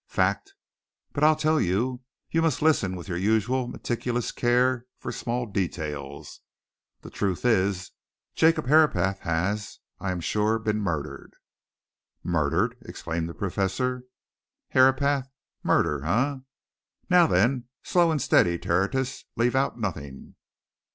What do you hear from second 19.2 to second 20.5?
leave out nothing!"